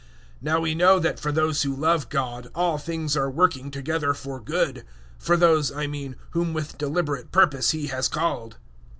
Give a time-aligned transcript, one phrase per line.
[0.39, 4.15] 008:028 Now we know that for those who love God all things are working together
[4.15, 4.83] for good
[5.19, 8.57] for those, I mean, whom with deliberate purpose He has called.